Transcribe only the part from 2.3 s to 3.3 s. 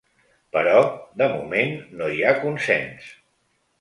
consens.